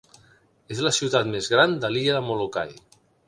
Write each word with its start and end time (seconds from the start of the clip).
És 0.75 0.79
la 0.85 0.93
ciutat 0.99 1.29
més 1.35 1.51
gran 1.53 1.77
de 1.85 1.93
l'illa 1.93 2.17
de 2.17 2.25
Molokai. 2.31 2.75